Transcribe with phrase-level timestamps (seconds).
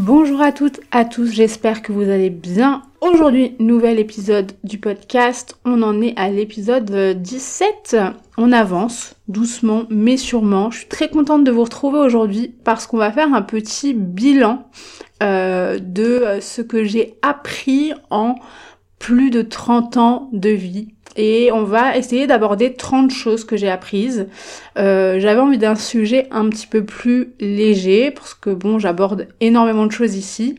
[0.00, 2.82] Bonjour à toutes, à tous, j'espère que vous allez bien.
[3.00, 5.58] Aujourd'hui, nouvel épisode du podcast.
[5.64, 7.96] On en est à l'épisode 17.
[8.36, 10.70] On avance doucement mais sûrement.
[10.70, 14.68] Je suis très contente de vous retrouver aujourd'hui parce qu'on va faire un petit bilan
[15.20, 18.36] euh, de ce que j'ai appris en
[19.00, 23.68] plus de 30 ans de vie et on va essayer d'aborder 30 choses que j'ai
[23.68, 24.28] apprises.
[24.78, 29.84] Euh, j'avais envie d'un sujet un petit peu plus léger parce que bon, j'aborde énormément
[29.84, 30.54] de choses ici.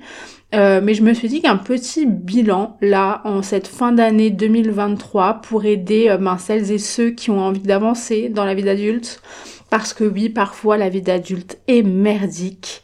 [0.54, 5.42] Euh, mais je me suis dit qu'un petit bilan là en cette fin d'année 2023
[5.44, 9.22] pour aider euh, ben, celles et ceux qui ont envie d'avancer dans la vie d'adulte
[9.70, 12.82] parce que oui parfois la vie d'adulte est merdique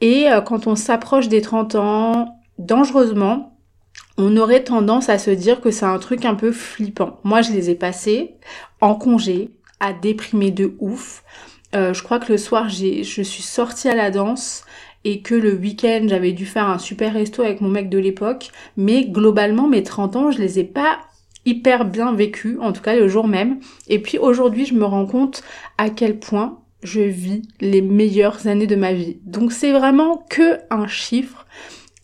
[0.00, 3.51] et quand on s'approche des 30 ans dangereusement
[4.22, 7.20] on aurait tendance à se dire que c'est un truc un peu flippant.
[7.24, 8.34] Moi, je les ai passés
[8.80, 11.24] en congé, à déprimer de ouf.
[11.74, 14.64] Euh, je crois que le soir, je suis sortie à la danse
[15.04, 18.50] et que le week-end, j'avais dû faire un super resto avec mon mec de l'époque.
[18.76, 20.98] Mais globalement, mes 30 ans, je les ai pas
[21.44, 23.58] hyper bien vécus, en tout cas le jour même.
[23.88, 25.42] Et puis aujourd'hui, je me rends compte
[25.78, 29.18] à quel point je vis les meilleures années de ma vie.
[29.24, 31.46] Donc c'est vraiment que un chiffre.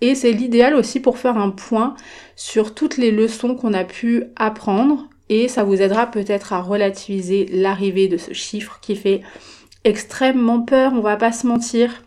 [0.00, 1.94] Et c'est l'idéal aussi pour faire un point
[2.36, 7.47] sur toutes les leçons qu'on a pu apprendre et ça vous aidera peut-être à relativiser
[7.53, 9.22] l'arrivée de ce chiffre qui fait
[9.84, 12.03] extrêmement peur, on va pas se mentir.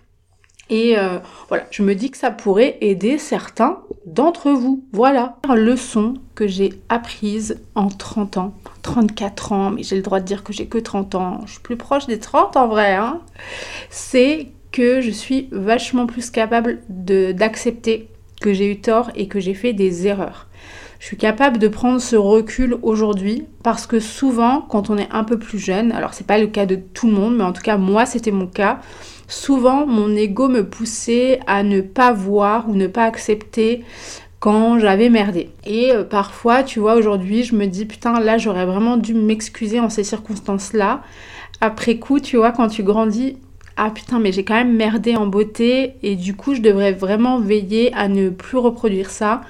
[0.69, 1.19] Et euh,
[1.49, 4.85] voilà, je me dis que ça pourrait aider certains d'entre vous.
[4.93, 10.25] Voilà, leçon que j'ai apprise en 30 ans, 34 ans, mais j'ai le droit de
[10.25, 11.41] dire que j'ai que 30 ans.
[11.45, 12.93] Je suis plus proche des 30 en vrai.
[12.93, 13.19] Hein.
[13.89, 18.07] C'est que je suis vachement plus capable d'accepter
[18.41, 20.47] que j'ai eu tort et que j'ai fait des erreurs.
[20.99, 25.23] Je suis capable de prendre ce recul aujourd'hui parce que souvent, quand on est un
[25.23, 27.63] peu plus jeune, alors c'est pas le cas de tout le monde, mais en tout
[27.63, 28.79] cas moi c'était mon cas,
[29.27, 33.83] souvent mon ego me poussait à ne pas voir ou ne pas accepter
[34.39, 35.49] quand j'avais merdé.
[35.65, 39.79] Et euh, parfois, tu vois, aujourd'hui, je me dis putain, là j'aurais vraiment dû m'excuser
[39.79, 41.01] en ces circonstances-là.
[41.61, 43.37] Après coup, tu vois, quand tu grandis,
[43.83, 47.39] ah putain mais j'ai quand même merdé en beauté et du coup je devrais vraiment
[47.39, 49.41] veiller à ne plus reproduire ça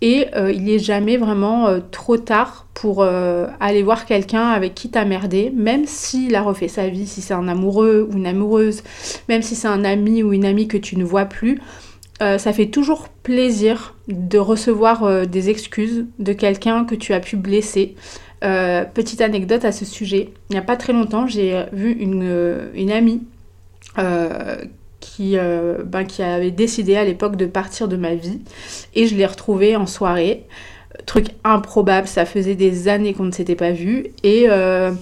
[0.00, 4.74] et euh, il n'est jamais vraiment euh, trop tard pour euh, aller voir quelqu'un avec
[4.74, 8.26] qui t'as merdé, même s'il a refait sa vie, si c'est un amoureux ou une
[8.26, 8.82] amoureuse,
[9.28, 11.60] même si c'est un ami ou une amie que tu ne vois plus.
[12.20, 17.94] ça fait toujours plaisir de recevoir des excuses de quelqu'un que tu as pu blesser.
[18.40, 23.22] petite anecdote à ce sujet, il n'y a pas très longtemps, j'ai vu une, amie
[25.00, 28.40] qui, euh, ben, qui avait décidé à l'époque de partir de ma vie.
[28.94, 30.44] Et je l'ai retrouvée en soirée.
[31.06, 34.08] Truc improbable, ça faisait des années qu'on ne s'était pas vu.
[34.22, 34.92] Et euh,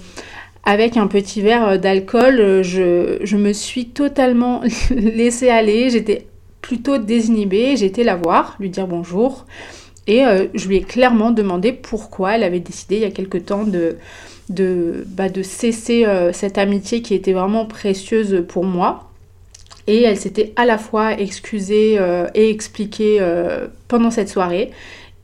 [0.64, 5.90] avec un petit verre d'alcool, je, je, me suis totalement laissée aller.
[5.90, 6.26] J'étais
[6.60, 7.82] plutôt désinhibée.
[7.82, 9.46] Été la voir, lui dire bonjour.
[10.06, 10.22] Et
[10.54, 13.96] je lui ai clairement demandé pourquoi elle avait décidé il y a quelque temps de,
[14.48, 19.10] bah, cesser euh, cette amitié qui était vraiment précieuse pour moi.
[19.88, 24.70] Et elle s'était à la fois excusée euh, et expliquée euh, pendant cette soirée.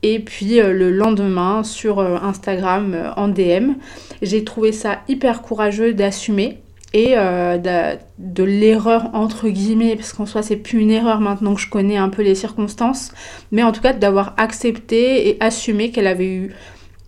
[0.05, 3.75] Et puis le lendemain sur Instagram en DM,
[4.21, 6.57] j'ai trouvé ça hyper courageux d'assumer
[6.93, 11.61] et de, de l'erreur entre guillemets, parce qu'en soi c'est plus une erreur maintenant que
[11.61, 13.11] je connais un peu les circonstances,
[13.51, 16.53] mais en tout cas d'avoir accepté et assumé qu'elle avait eu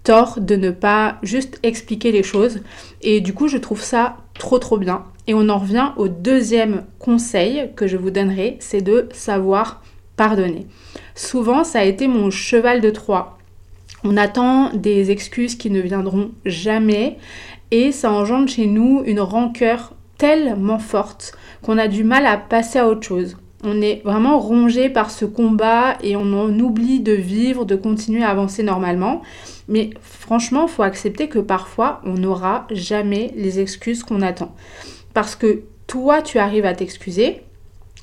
[0.05, 2.61] tort de ne pas juste expliquer les choses.
[3.01, 5.03] Et du coup, je trouve ça trop trop bien.
[5.27, 9.83] Et on en revient au deuxième conseil que je vous donnerai, c'est de savoir
[10.15, 10.67] pardonner.
[11.15, 13.37] Souvent, ça a été mon cheval de Troie.
[14.07, 17.17] On attend des excuses qui ne viendront jamais
[17.71, 22.77] et ça engendre chez nous une rancœur tellement forte qu'on a du mal à passer
[22.77, 23.35] à autre chose.
[23.63, 28.23] on est vraiment rongé par ce combat et on en oublie de vivre, de continuer
[28.23, 29.23] à avancer normalement.
[29.67, 34.53] Mais franchement, il faut accepter que parfois, on n'aura jamais les excuses qu'on attend.
[35.15, 37.41] Parce que toi, tu arrives à t'excuser,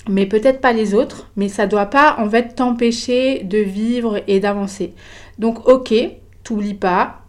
[0.09, 4.41] mais peut-être pas les autres, mais ça doit pas en fait t'empêcher de vivre et
[4.41, 4.93] d'avancer.
[5.39, 5.93] Donc ok,
[6.43, 7.23] t'oublies pas,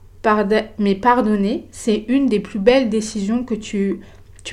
[0.78, 4.00] mais pardonner, c'est une des plus belles décisions que tu,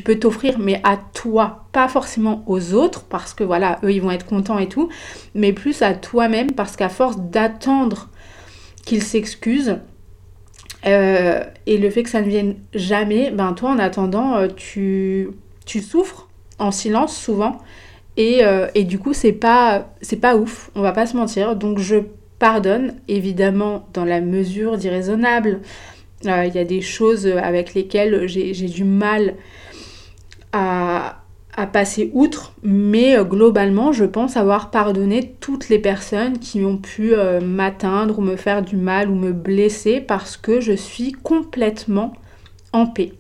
[0.04, 4.12] peux t'offrir, mais à toi, pas forcément aux autres, parce que voilà, eux ils vont
[4.12, 4.90] être contents et tout,
[5.36, 8.10] mais plus à toi-même, parce qu'à force d'attendre
[8.86, 9.78] qu'ils s'excusent,
[10.86, 15.30] euh, et le fait que ça ne vienne jamais, ben toi en attendant, euh, tu,
[15.66, 16.28] tu souffres
[16.58, 17.60] en silence souvent,
[18.18, 21.56] et, euh, et du coup c'est pas, c'est pas ouf, on va pas se mentir,
[21.56, 21.98] donc je
[22.42, 25.62] pardonne, évidemment dans la mesure d'irraisonnable.
[26.26, 29.36] Euh, il y a des choses avec lesquelles j'ai du mal
[30.52, 31.18] à,
[31.72, 37.14] passer outre, mais euh, globalement, je pense avoir pardonné toutes les personnes qui ont pu
[37.14, 42.14] euh, m'atteindre ou me faire du mal ou me blesser parce que je suis complètement
[42.74, 43.14] en paix.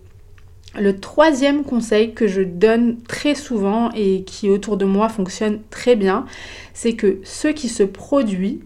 [0.79, 5.95] Le troisième conseil que je donne très souvent et qui autour de moi fonctionne très
[5.95, 6.25] bien,
[6.73, 8.61] c'est que ce qui se produit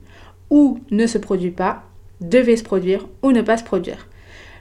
[0.56, 1.84] ou ne se produit pas,
[2.22, 4.08] devait se produire ou ne pas se produire.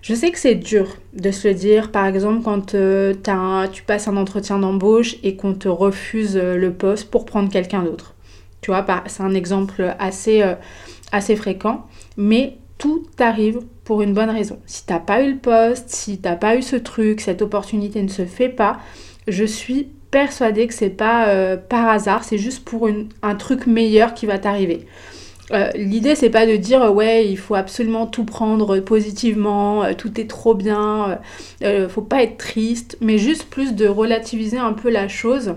[0.02, 3.14] Je sais que c'est dur de se le dire, par exemple quand euh,
[3.72, 7.84] tu passes un entretien d'embauche et qu'on te refuse euh, le poste pour prendre quelqu'un
[7.84, 8.16] d'autre.
[8.60, 10.56] Tu vois, c'est un exemple assez, euh,
[11.12, 11.86] assez fréquent,
[12.16, 14.58] mais tout arrive pour une bonne raison.
[14.66, 18.08] Si t'as pas eu le poste, si t'as pas eu ce truc, cette opportunité ne
[18.08, 18.78] se fait pas,
[19.28, 22.88] je suis persuadée que c'est pas par hasard, c'est juste pour
[23.22, 24.86] un truc meilleur qui va t'arriver.
[25.54, 29.92] Euh, l'idée c'est pas de dire euh, ouais il faut absolument tout prendre positivement, euh,
[29.96, 31.20] tout est trop bien,
[31.88, 35.54] faut pas être triste, mais juste plus de relativiser un peu la chose.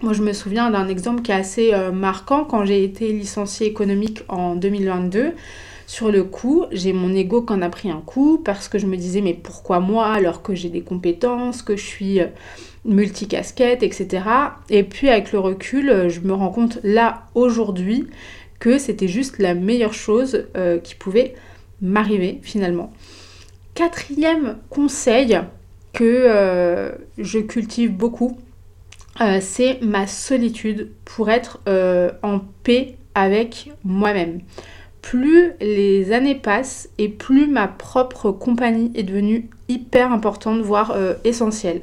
[0.00, 4.22] Moi je me souviens d'un exemple qui est assez marquant quand j'ai été licenciée économique
[4.28, 5.32] en 2022.
[5.86, 8.86] Sur le coup, j'ai mon ego qui en a pris un coup parce que je
[8.86, 12.20] me disais mais pourquoi moi alors que j'ai des compétences, que je suis
[12.84, 14.22] multicasquette, etc.
[14.70, 18.06] Et puis avec le recul, je me rends compte là aujourd'hui
[18.58, 21.34] que c'était juste la meilleure chose euh, qui pouvait
[21.80, 22.92] m'arriver finalement.
[23.74, 25.38] Quatrième conseil
[25.92, 28.38] que euh, je cultive beaucoup,
[29.20, 31.60] euh, c'est ma solitude pour être
[32.22, 34.40] en paix avec moi-même.
[35.02, 41.82] Plus les années passent et plus ma propre compagnie est devenue hyper importante, voire essentielle.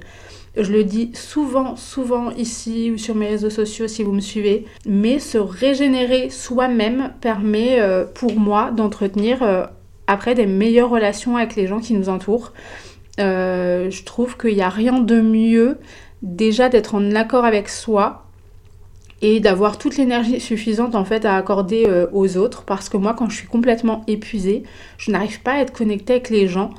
[0.57, 4.65] Je le dis souvent, souvent ici ou sur mes réseaux sociaux si vous me suivez.
[4.85, 9.65] Mais se régénérer soi-même permet euh, pour moi d'entretenir euh,
[10.07, 12.53] après des meilleures relations avec les gens qui nous entourent.
[13.19, 15.77] Euh, je trouve qu'il n'y a rien de mieux
[16.21, 18.23] déjà d'être en accord avec soi
[19.21, 23.29] et d'avoir toute l'énergie suffisante en fait à accorder aux autres parce que moi quand
[23.29, 24.63] je suis complètement épuisée,
[24.97, 26.71] je n'arrive pas à être connectée avec les gens.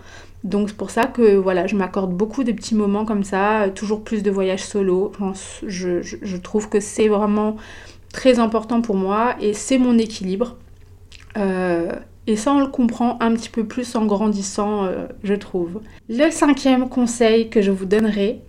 [0.46, 3.70] Donc c'est pour ça que voilà, je m'accorde beaucoup de petits moments comme ça, euh,
[3.70, 5.10] toujours plus de voyages solo.
[5.66, 7.56] Je, trouve que c'est vraiment
[8.12, 10.56] très important pour moi et c'est mon équilibre.
[11.36, 11.90] Euh,
[12.28, 15.80] et ça, on le comprend un petit peu plus en grandissant, euh, je trouve.
[16.08, 18.40] Le cinquième conseil que je vous donnerai,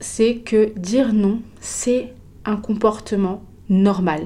[0.00, 4.22] c'est que dire non, c'est un comportement normal.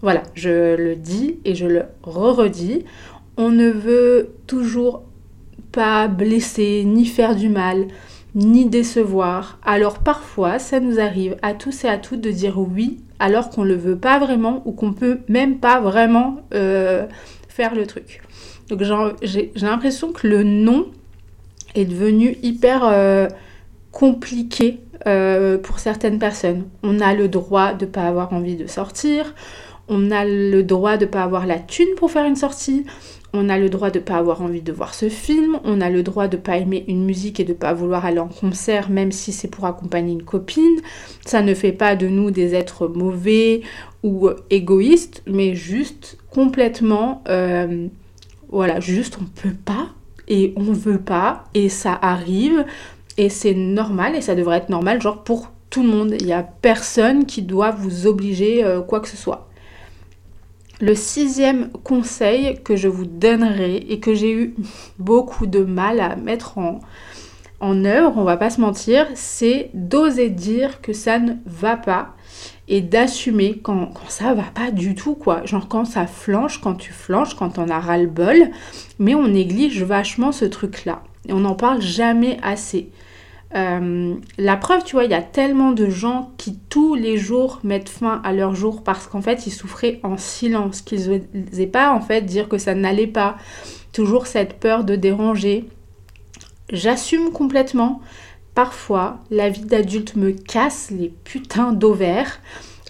[0.00, 2.84] Voilà, je le dis et je le re-redis.
[3.36, 5.04] On ne veut toujours
[5.72, 7.86] pas blesser, ni faire du mal,
[8.34, 9.58] ni décevoir.
[9.64, 13.62] Alors parfois, ça nous arrive à tous et à toutes de dire oui alors qu'on
[13.62, 17.06] ne le veut pas vraiment ou qu'on peut même pas vraiment euh,
[17.48, 18.20] faire le truc.
[18.68, 18.82] Donc
[19.22, 20.86] j'ai l'impression que le non
[21.74, 23.28] est devenu hyper euh,
[23.92, 26.64] compliqué euh, pour certaines personnes.
[26.82, 29.34] On a le droit de ne pas avoir envie de sortir,
[29.88, 32.86] on a le droit de ne pas avoir la thune pour faire une sortie,
[33.34, 35.88] on a le droit de ne pas avoir envie de voir ce film, on a
[35.88, 38.28] le droit de ne pas aimer une musique et de ne pas vouloir aller en
[38.28, 40.80] concert même si c'est pour accompagner une copine.
[41.24, 43.62] Ça ne fait pas de nous des êtres mauvais
[44.02, 47.86] ou égoïstes, mais juste complètement, euh,
[48.50, 49.88] voilà, juste on peut pas
[50.28, 52.64] et on veut pas et ça arrive
[53.16, 56.14] et c'est normal et ça devrait être normal genre pour tout le monde.
[56.20, 59.48] Il n'y a personne qui doit vous obliger euh, quoi que ce soit.
[60.82, 64.56] Le sixième conseil que je vous donnerai et que j'ai eu
[64.98, 66.80] beaucoup de mal à mettre en,
[67.84, 72.16] œuvre, on va pas se mentir, c'est d'oser dire que ça ne va pas
[72.66, 75.46] et d'assumer quand, quand, ça va pas du tout, quoi.
[75.46, 78.50] Genre quand ça flanche, quand tu flanches, quand on a ras-le-bol,
[78.98, 81.04] mais on néglige vachement ce truc-là.
[81.28, 82.90] Et on n'en parle jamais assez.
[83.54, 87.60] Euh, la preuve, tu vois, il y a tellement de gens qui tous les jours
[87.64, 91.92] mettent fin à leur jour parce qu'en fait, ils souffraient en silence, qu'ils n'osaient pas
[91.92, 93.36] en fait dire que ça n'allait pas.
[93.92, 95.66] Toujours cette peur de déranger.
[96.70, 98.00] J'assume complètement.
[98.54, 102.40] Parfois, la vie d'adulte me casse les putains d'ovaires.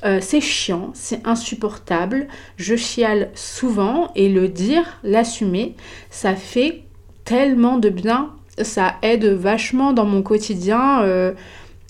[0.05, 2.27] Euh, c'est chiant, c'est insupportable,
[2.57, 5.77] je chiale souvent et le dire, l'assumer,
[6.11, 6.83] ça fait
[7.25, 11.33] tellement de bien ça aide vachement dans mon quotidien euh,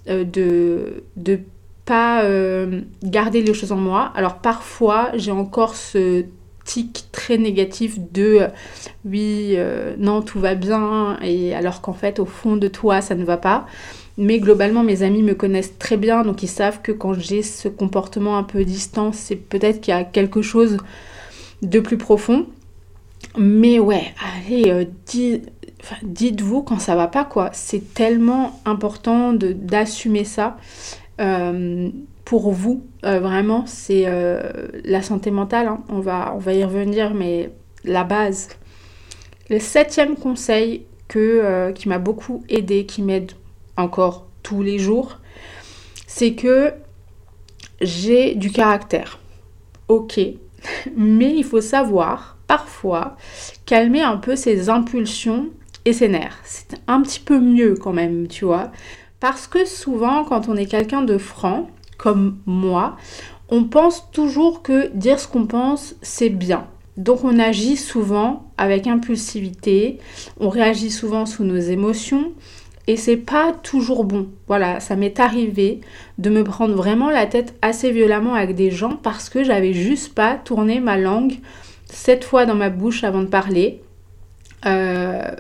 [0.08, 1.40] euh, de de
[1.84, 4.12] pas euh, garder les choses en moi.
[4.14, 6.24] Alors parfois, j'ai encore ce
[6.64, 8.46] tic très négatif de
[9.04, 9.56] oui,
[9.98, 13.36] non, tout va bien, et alors qu'en fait, au fond de toi, ça ne va
[13.36, 13.66] pas.
[14.16, 17.66] Mais globalement, mes amis me connaissent très bien, donc ils savent que quand j'ai ce
[17.66, 20.76] comportement un peu distant, c'est peut-être qu'il y a quelque chose
[21.62, 22.46] de plus profond.
[23.36, 24.14] Mais ouais,
[24.46, 24.86] allez,
[26.02, 27.50] dites-vous quand ça va pas, quoi.
[27.52, 30.56] C'est tellement important d'assumer ça.
[31.20, 31.90] Euh,
[32.24, 34.40] pour vous, euh, vraiment, c'est euh,
[34.84, 35.68] la santé mentale.
[35.68, 35.82] Hein.
[35.88, 37.50] On, va, on va y revenir, mais
[37.84, 38.48] la base.
[39.50, 43.32] Le septième conseil qui m'a beaucoup aidé, qui m'aide
[43.76, 45.18] encore tous les jours,
[46.06, 46.72] c'est que
[47.82, 49.18] j'ai du caractère.
[49.88, 50.18] Ok,
[50.96, 53.16] mais il faut savoir parfois
[53.66, 55.50] calmer un peu ses impulsions
[55.84, 56.38] et ses nerfs.
[56.44, 58.72] C'est un petit peu mieux quand même, tu vois.
[59.20, 62.96] Parce que souvent, quand on est quelqu'un de franc, comme moi,
[63.48, 66.66] on pense toujours que dire ce qu'on pense, c'est bien.
[66.96, 69.98] Donc on agit souvent avec impulsivité,
[70.38, 72.32] on réagit souvent sous nos émotions
[72.86, 74.28] et c'est pas toujours bon.
[74.46, 75.80] Voilà, ça m'est arrivé
[76.18, 80.14] de me prendre vraiment la tête assez violemment avec des gens parce que j'avais juste
[80.14, 81.38] pas tourné ma langue
[81.86, 83.82] sept fois dans ma bouche avant de parler.
[84.66, 85.30] Euh,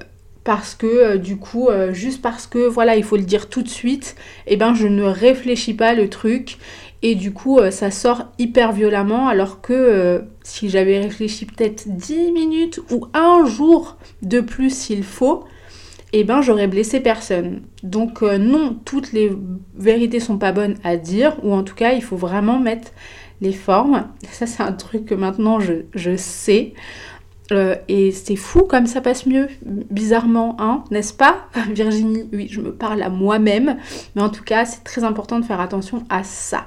[0.44, 3.62] parce que euh, du coup, euh, juste parce que voilà, il faut le dire tout
[3.62, 6.58] de suite, et eh ben je ne réfléchis pas le truc
[7.02, 12.32] et du coup euh, ça sort hyper violemment alors que si j'avais réfléchi peut-être 10
[12.32, 15.44] minutes ou un jour de plus s'il faut,
[16.14, 17.62] et eh ben j'aurais blessé personne.
[17.82, 19.32] Donc non, toutes les
[19.74, 22.92] vérités sont pas bonnes à dire ou en tout cas, il faut vraiment mettre
[23.40, 24.08] les formes.
[24.30, 26.74] Ça c'est un truc que maintenant je, je sais.
[27.50, 32.60] Euh, et c'est fou comme ça passe mieux, bizarrement, hein, n'est-ce pas Virginie, oui, je
[32.60, 33.76] me parle à moi-même,
[34.14, 36.66] mais en tout cas, c'est très important de faire attention à ça.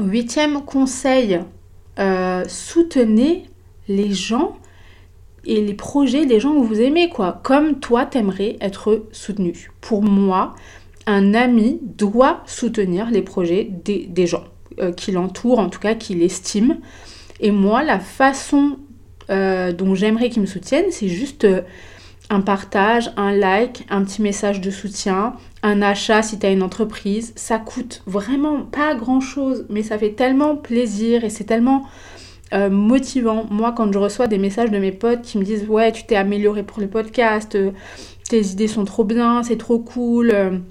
[0.00, 1.40] Huitième conseil,
[1.98, 3.44] euh, soutenez
[3.88, 4.56] les gens
[5.44, 7.40] et les projets des gens que vous aimez, quoi.
[7.42, 9.70] Comme toi, t'aimerais être soutenu.
[9.80, 10.54] Pour moi,
[11.06, 14.44] un ami doit soutenir les projets des, gens
[14.80, 16.76] euh, qui l'entourent, en tout cas qui l'estiment.
[17.40, 18.78] Et moi, la façon
[19.30, 21.62] euh, dont j'aimerais qu'ils me soutiennent, c'est juste euh,
[22.30, 27.32] un partage, un like, un petit message de soutien, un achat si tu une entreprise.
[27.36, 31.84] Ça coûte vraiment pas grand chose, mais ça fait tellement plaisir et c'est tellement
[32.52, 33.46] euh, motivant.
[33.50, 36.16] Moi, quand je reçois des messages de mes potes qui me disent Ouais, tu t'es
[36.16, 37.56] amélioré pour le podcast,
[38.28, 40.62] tes idées sont trop bien, c'est trop cool,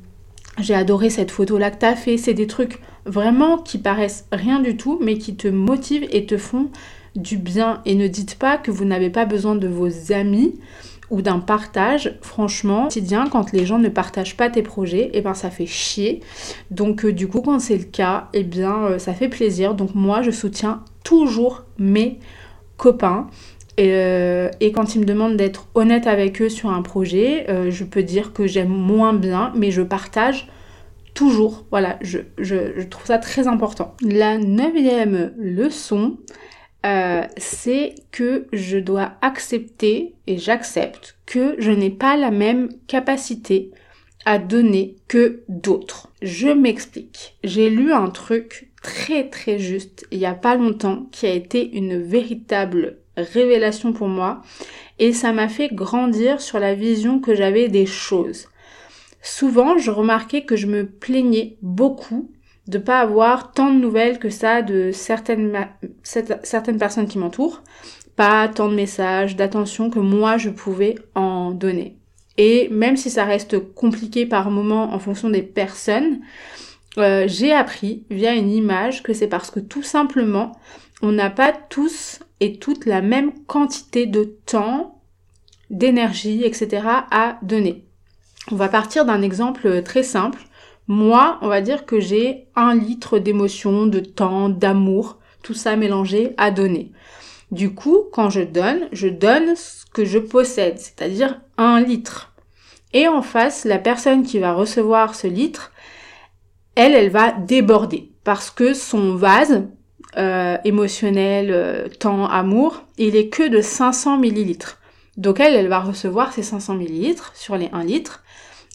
[0.59, 2.17] j'ai adoré cette photo là que tu as fait.
[2.17, 6.37] C'est des trucs vraiment qui paraissent rien du tout, mais qui te motivent et te
[6.37, 6.69] font
[7.15, 10.55] du bien et ne dites pas que vous n'avez pas besoin de vos amis
[11.11, 15.21] ou d'un partage, franchement, quotidien, quand les gens ne partagent pas tes projets, et eh
[15.21, 16.21] ben ça fait chier.
[16.71, 19.75] Donc euh, du coup, quand c'est le cas, et eh bien euh, ça fait plaisir.
[19.75, 22.17] Donc moi, je soutiens toujours mes
[22.77, 23.27] copains.
[23.77, 28.03] Et, euh, quand ils me demandent d'être honnête avec eux sur un projet, je peux
[28.03, 30.47] dire que j'aime moins bien, mais je partage
[31.13, 31.65] toujours.
[31.71, 33.95] Voilà, je trouve ça très important.
[34.01, 36.17] La neuvième leçon,
[36.85, 43.71] euh, c'est que je dois accepter et j'accepte que je n'ai pas la même capacité
[44.25, 46.09] à donner que d'autres.
[46.21, 47.35] Je m'explique.
[47.43, 51.75] J'ai lu un truc très très juste il y a pas longtemps qui a été
[51.77, 54.41] une véritable révélation pour moi
[54.97, 58.47] et ça m'a fait grandir sur la vision que j'avais des choses.
[59.21, 62.31] Souvent, je remarquais que je me plaignais beaucoup
[62.67, 65.67] de pas avoir tant de nouvelles que ça de certaines,
[66.03, 67.61] certaines personnes qui m'entourent,
[68.15, 71.97] pas tant de messages, d'attention que moi je pouvais en donner.
[72.37, 76.21] Et même si ça reste compliqué par moment en fonction des personnes,
[76.97, 80.53] euh, j'ai appris via une image que c'est parce que tout simplement,
[81.01, 85.01] on n'a pas tous et toutes la même quantité de temps,
[85.69, 86.81] d'énergie, etc.
[87.11, 87.85] à donner.
[88.51, 90.41] On va partir d'un exemple très simple.
[90.93, 96.33] Moi, on va dire que j'ai un litre d'émotion, de temps, d'amour, tout ça mélangé
[96.35, 96.91] à donner.
[97.49, 102.33] Du coup, quand je donne, je donne ce que je possède, c'est-à-dire un litre.
[102.91, 105.71] Et en face, la personne qui va recevoir ce litre,
[106.75, 109.63] elle, elle va déborder parce que son vase
[110.17, 114.77] euh, émotionnel, euh, temps, amour, il est que de 500 millilitres.
[115.15, 118.25] Donc elle, elle va recevoir ces 500 millilitres sur les 1 litre.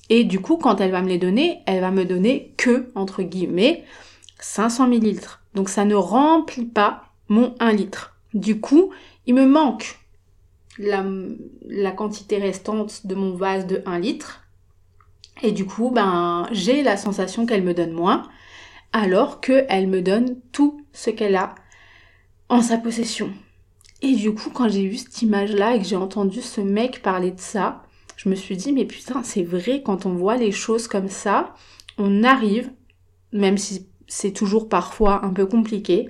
[0.08, 3.22] Et du coup, quand elle va me les donner, elle va me donner que, entre
[3.22, 3.84] guillemets,
[4.40, 5.42] 500 millilitres.
[5.54, 8.16] Donc ça ne remplit pas mon 1 litre.
[8.34, 8.92] Du coup,
[9.26, 9.98] il me manque
[10.78, 11.04] la,
[11.66, 14.44] la quantité restante de mon vase de 1 litre.
[15.42, 18.28] Et du coup, ben, j'ai la sensation qu'elle me donne moins,
[18.92, 21.54] alors qu'elle me donne tout ce qu'elle a
[22.48, 23.32] en sa possession.
[24.02, 27.30] Et du coup, quand j'ai vu cette image-là et que j'ai entendu ce mec parler
[27.30, 27.82] de ça,
[28.16, 31.54] je me suis dit, mais putain, c'est vrai, quand on voit les choses comme ça,
[31.98, 32.70] on arrive,
[33.32, 36.08] même si c'est toujours parfois un peu compliqué,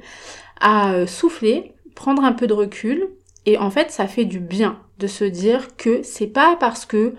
[0.60, 3.08] à euh, souffler, prendre un peu de recul,
[3.44, 7.14] et en fait, ça fait du bien de se dire que c'est pas parce que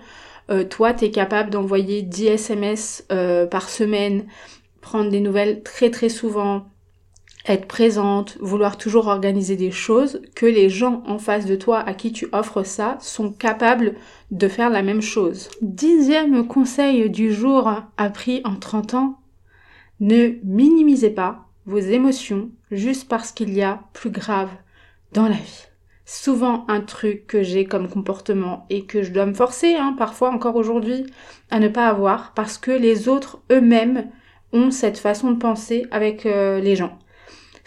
[0.50, 4.26] euh, toi, t'es capable d'envoyer 10 SMS euh, par semaine,
[4.80, 6.66] prendre des nouvelles très très souvent,
[7.48, 11.94] être présente, vouloir toujours organiser des choses, que les gens en face de toi à
[11.94, 13.94] qui tu offres ça sont capables
[14.30, 15.48] de faire la même chose.
[15.62, 19.20] Dixième conseil du jour appris en 30 ans,
[20.00, 24.50] ne minimisez pas vos émotions juste parce qu'il y a plus grave
[25.12, 25.64] dans la vie.
[26.04, 30.30] Souvent un truc que j'ai comme comportement et que je dois me forcer, hein, parfois
[30.30, 31.06] encore aujourd'hui,
[31.50, 34.10] à ne pas avoir parce que les autres eux-mêmes
[34.52, 36.98] ont cette façon de penser avec euh, les gens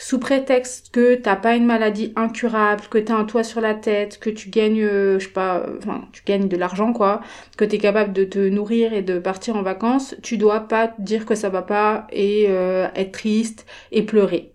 [0.02, 4.18] sous prétexte que t'as pas une maladie incurable, que t'as un toit sur la tête,
[4.18, 7.22] que tu gagnes, euh, je sais pas, enfin, tu gagnes de l'argent, quoi,
[7.56, 11.28] que t'es capable de te nourrir et de partir en vacances, tu dois pas dire
[11.28, 14.52] que ça va pas et euh, être triste et pleurer.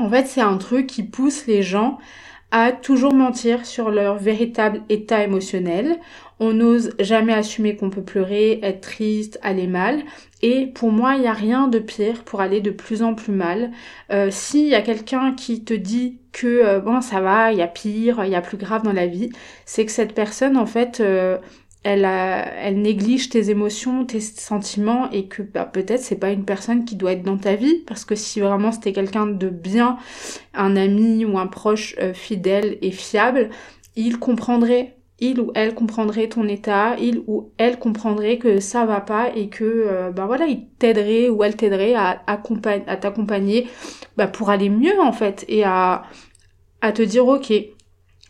[0.00, 1.98] En fait, c'est un truc qui pousse les gens
[2.50, 5.96] à toujours mentir sur leur véritable état émotionnel.
[6.38, 10.02] On n'ose jamais assumer qu'on peut pleurer, être triste, aller mal.
[10.42, 13.32] Et pour moi, il n'y a rien de pire pour aller de plus en plus
[13.32, 13.70] mal.
[14.12, 17.62] Euh, S'il y a quelqu'un qui te dit que euh, bon ça va, il y
[17.62, 19.30] a pire, il y a plus grave dans la vie,
[19.64, 21.38] c'est que cette personne en fait euh,
[21.82, 26.84] elle, elle néglige tes émotions, tes sentiments et que bah, peut-être c'est pas une personne
[26.84, 29.96] qui doit être dans ta vie parce que si vraiment c'était quelqu'un de bien,
[30.52, 33.50] un ami ou un proche euh, fidèle et fiable,
[33.94, 39.00] il comprendrait il ou elle comprendrait ton état, il ou elle comprendrait que ça va
[39.00, 43.68] pas et que euh, ben voilà, il t'aiderait ou elle t'aiderait à, à t'accompagner
[44.16, 46.04] bah, pour aller mieux en fait et à,
[46.82, 47.50] à te dire ok,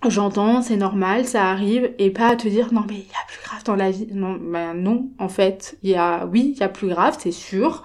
[0.09, 3.27] j'entends, c'est normal, ça arrive et pas à te dire non mais il y a
[3.27, 4.07] plus grave dans la vie.
[4.13, 7.33] Non, ben non, en fait, il y a oui, il y a plus grave, c'est
[7.33, 7.83] sûr,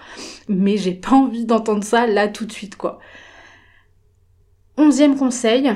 [0.48, 3.00] mais j'ai pas envie d'entendre ça là tout de suite quoi.
[4.78, 5.72] Onzième conseil,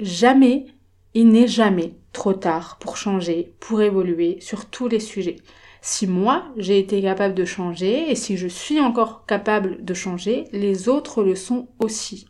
[0.00, 0.66] jamais,
[1.14, 5.36] il n'est jamais trop tard pour changer, pour évoluer sur tous les sujets.
[5.82, 10.44] Si moi, j'ai été capable de changer, et si je suis encore capable de changer,
[10.50, 12.26] les autres le sont aussi.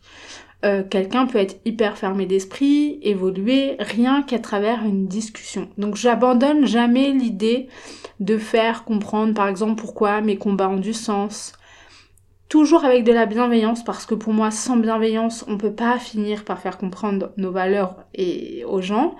[0.65, 5.69] Euh, quelqu'un peut être hyper fermé d'esprit, évoluer, rien qu'à travers une discussion.
[5.77, 7.69] Donc j'abandonne jamais l'idée
[8.19, 11.53] de faire comprendre, par exemple, pourquoi mes combats ont du sens,
[12.49, 16.45] toujours avec de la bienveillance parce que pour moi sans bienveillance on peut pas finir
[16.45, 19.15] par faire comprendre nos valeurs et aux gens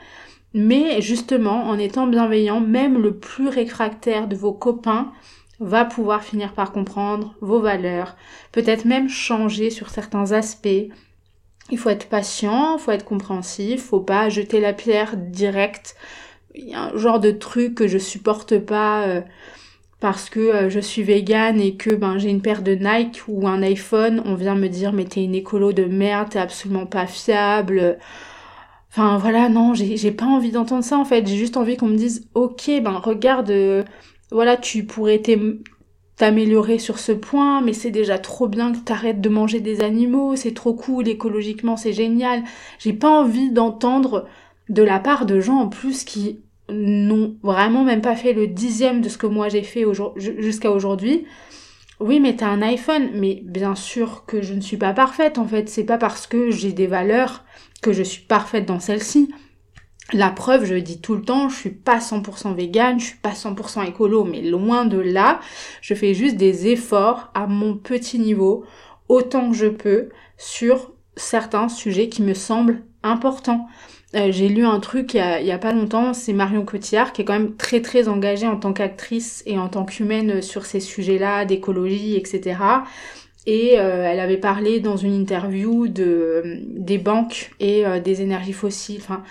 [0.53, 5.11] mais justement, en étant bienveillant, même le plus réfractaire de vos copains
[5.59, 8.15] va pouvoir finir par comprendre vos valeurs,
[8.51, 10.89] peut-être même changer sur certains aspects.
[11.69, 15.95] Il faut être patient, faut être compréhensif, faut pas jeter la pierre directe.
[16.55, 19.21] Il y a un genre de truc que je supporte pas euh,
[19.99, 23.47] parce que euh, je suis végane et que ben j'ai une paire de Nike ou
[23.47, 27.07] un iPhone, on vient me dire mais t'es une écolo de merde, t'es absolument pas
[27.07, 27.97] fiable.
[28.89, 31.27] Enfin voilà, non, j'ai pas envie d'entendre ça en fait.
[31.27, 33.83] J'ai juste envie qu'on me dise, ok, ben regarde, euh,
[34.31, 35.21] voilà, tu pourrais
[36.15, 40.35] t'améliorer sur ce point, mais c'est déjà trop bien que t'arrêtes de manger des animaux,
[40.35, 42.43] c'est trop cool, écologiquement c'est génial.
[42.79, 44.27] J'ai pas envie d'entendre
[44.69, 49.01] de la part de gens en plus qui n'ont vraiment même pas fait le dixième
[49.01, 49.85] de ce que moi j'ai fait
[50.17, 51.25] jusqu'à aujourd'hui.
[51.99, 55.45] Oui, mais t'as un iPhone, mais bien sûr que je ne suis pas parfaite en
[55.47, 55.67] fait.
[55.67, 57.43] C'est pas parce que j'ai des valeurs
[57.81, 59.29] que je suis parfaite dans celle-ci.
[60.13, 63.33] La preuve, je dis tout le temps, je suis pas 100% végane, je suis pas
[63.33, 65.41] 100% écolo, mais loin de là.
[65.81, 68.63] Je fais juste des efforts à mon petit niveau,
[69.09, 73.67] autant que je peux, sur certains sujets qui me semblent importants.
[74.15, 77.21] Euh, j'ai lu un truc il il y a pas longtemps, c'est Marion Cotillard qui
[77.21, 80.79] est quand même très très engagée en tant qu'actrice et en tant qu'humaine sur ces
[80.79, 82.57] sujets-là, d'écologie, etc.
[83.47, 88.53] Et euh, elle avait parlé dans une interview de des banques et euh, des énergies
[88.53, 88.99] fossiles.
[89.01, 89.23] Enfin,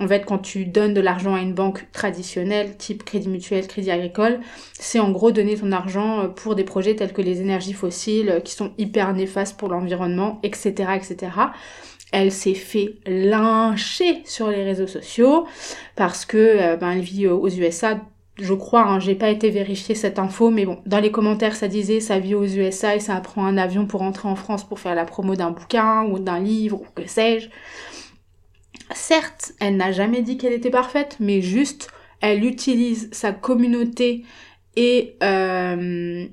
[0.00, 3.92] En fait, quand tu donnes de l'argent à une banque traditionnelle, type Crédit Mutuel, Crédit
[3.92, 4.40] Agricole,
[4.72, 8.30] c'est en gros donner ton argent euh, pour des projets tels que les énergies fossiles,
[8.30, 11.32] euh, qui sont hyper néfastes pour l'environnement, etc., etc.
[12.12, 15.46] Elle s'est fait lyncher sur les réseaux sociaux
[15.96, 18.00] parce que euh, ben, elle vit aux USA
[18.36, 21.68] je crois, hein, j'ai pas été vérifier cette info, mais bon, dans les commentaires, ça
[21.68, 24.80] disait ça vit aux USA et ça prend un avion pour rentrer en France pour
[24.80, 27.48] faire la promo d'un bouquin ou d'un livre ou que sais-je.
[28.92, 34.24] Certes, elle n'a jamais dit qu'elle était parfaite, mais juste, elle utilise sa communauté
[34.76, 36.26] et euh,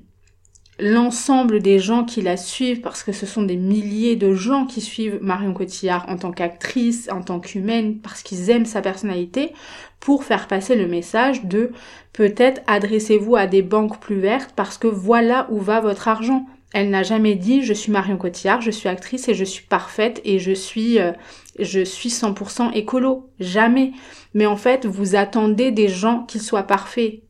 [0.82, 4.80] l'ensemble des gens qui la suivent, parce que ce sont des milliers de gens qui
[4.80, 9.52] suivent Marion Cotillard en tant qu'actrice, en tant qu'humaine, parce qu'ils aiment sa personnalité,
[10.00, 11.70] pour faire passer le message de
[12.12, 16.46] peut-être adressez-vous à des banques plus vertes parce que voilà où va votre argent.
[16.74, 20.20] Elle n'a jamais dit je suis Marion Cotillard, je suis actrice et je suis parfaite
[20.24, 21.12] et je suis euh,
[21.58, 23.30] je suis 100% écolo.
[23.38, 23.92] Jamais.
[24.34, 27.21] Mais en fait, vous attendez des gens qu'ils soient parfaits.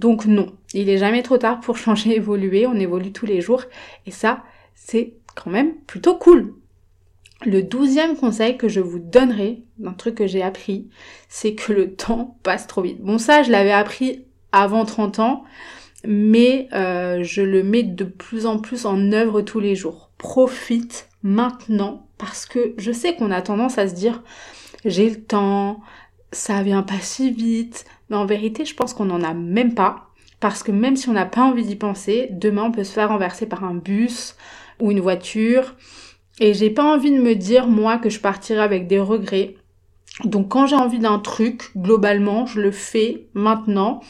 [0.00, 3.64] Donc non, il est jamais trop tard pour changer, évoluer, on évolue tous les jours
[4.06, 4.42] et ça,
[4.74, 6.54] c'est quand même plutôt cool.
[7.44, 10.88] Le douzième conseil que je vous donnerai, d'un truc que j'ai appris,
[11.28, 13.00] c'est que le temps passe trop vite.
[13.00, 15.44] Bon ça, je l'avais appris avant 30 ans,
[16.06, 20.10] mais euh, je le mets de plus en plus en œuvre tous les jours.
[20.16, 24.22] Profite maintenant, parce que je sais qu'on a tendance à se dire,
[24.86, 25.80] j'ai le temps,
[26.32, 30.10] ça vient pas si vite, mais en vérité, je pense qu'on n'en a même pas,
[30.40, 33.08] parce que même si on n'a pas envie d'y penser, demain on peut se faire
[33.08, 34.36] renverser par un bus
[34.80, 35.76] ou une voiture,
[36.40, 39.56] et j'ai pas envie de me dire, moi, que je partirai avec des regrets.
[40.24, 44.00] Donc quand j'ai envie d'un truc, globalement, je le fais maintenant.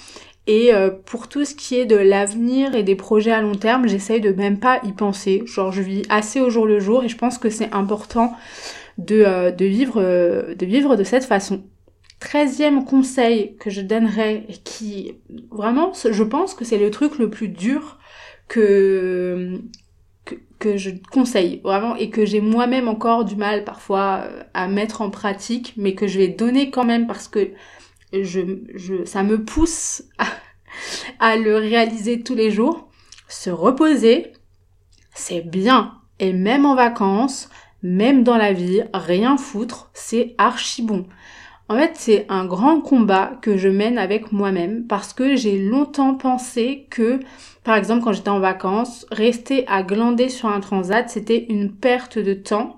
[0.46, 3.86] Et euh, pour tout ce qui est de l'avenir et des projets à long terme,
[3.88, 5.42] j'essaye de même pas y penser.
[5.46, 8.32] Genre je vis assez au jour le jour et je pense que c'est important
[8.98, 11.62] de, euh, de, vivre, euh, de vivre de cette façon.
[12.20, 15.14] Treizième conseil que je donnerais qui
[15.50, 17.98] vraiment je pense que c'est le truc le plus dur
[18.46, 19.58] que,
[20.62, 25.08] je conseille vraiment et que j'ai moi-même encore du mal parfois euh, à mettre en
[25.08, 27.52] pratique, mais que je vais donner quand même parce que
[29.06, 30.02] ça me pousse
[31.20, 32.90] à le réaliser tous les jours.
[33.28, 34.32] Se reposer,
[35.14, 35.94] c'est bien.
[36.18, 37.48] Et même en vacances,
[37.82, 41.06] même dans la vie, rien foutre, c'est archi bon.
[41.70, 46.16] En fait, c'est un grand combat que je mène avec moi-même parce que j'ai longtemps
[46.16, 47.20] pensé que,
[47.62, 52.18] par exemple, quand j'étais en vacances, rester à glander sur un transat, c'était une perte
[52.18, 52.76] de temps.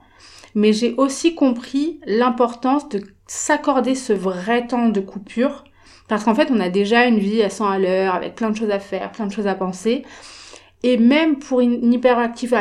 [0.55, 5.65] Mais j'ai aussi compris l'importance de s'accorder ce vrai temps de coupure
[6.07, 8.57] parce qu'en fait, on a déjà une vie à 100 à l'heure avec plein de
[8.59, 10.03] choses à faire, plein de choses à penser.
[10.83, 12.55] Et même pour une hyperactive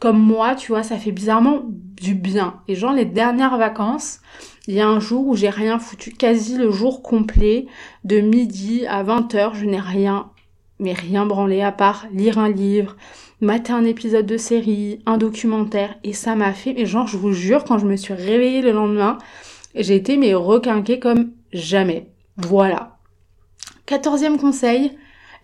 [0.00, 2.60] comme moi, tu vois, ça fait bizarrement du bien.
[2.66, 4.20] Et genre, les dernières vacances,
[4.66, 7.66] il y a un jour où j'ai rien foutu, quasi le jour complet,
[8.04, 10.30] de midi à 20h, je n'ai rien,
[10.78, 12.96] mais rien branlé à part lire un livre,
[13.40, 17.32] mater un épisode de série, un documentaire, et ça m'a fait, mais genre je vous
[17.32, 19.18] jure, quand je me suis réveillée le lendemain,
[19.74, 22.08] j'ai été mais requinquée comme jamais.
[22.36, 22.96] Voilà.
[23.84, 24.92] Quatorzième conseil,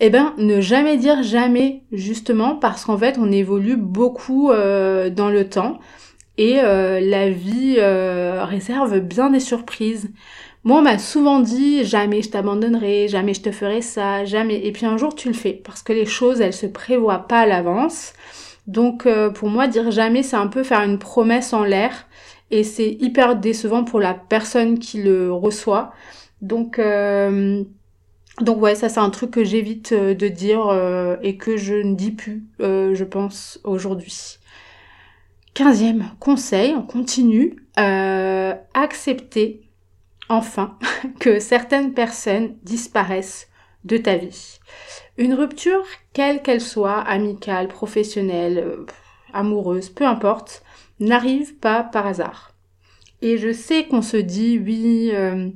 [0.00, 5.28] eh ben ne jamais dire jamais justement parce qu'en fait on évolue beaucoup euh, dans
[5.28, 5.78] le temps
[6.42, 10.10] et euh, la vie euh, réserve bien des surprises.
[10.64, 14.66] Moi, on m'a souvent dit jamais je t'abandonnerai, jamais je te ferai ça, jamais.
[14.66, 17.42] Et puis un jour, tu le fais parce que les choses, elles se prévoient pas
[17.42, 18.12] à l'avance.
[18.66, 22.08] Donc, euh, pour moi, dire jamais, c'est un peu faire une promesse en l'air
[22.50, 25.92] et c'est hyper décevant pour la personne qui le reçoit.
[26.40, 26.80] Donc,
[28.40, 32.10] donc ouais, ça c'est un truc que j'évite de dire et que je ne dis
[32.10, 34.40] plus, je pense, aujourd'hui.
[35.54, 39.68] Quinzième conseil, on continue, euh, accepter
[40.30, 40.78] enfin
[41.20, 43.48] que certaines personnes disparaissent
[43.84, 44.60] de ta vie.
[45.18, 45.84] Une rupture,
[46.14, 48.86] quelle qu'elle soit, amicale, professionnelle, euh,
[49.34, 50.62] amoureuse, peu importe,
[51.00, 52.54] n'arrive pas par hasard.
[53.20, 55.50] Et je sais qu'on se dit, oui, euh,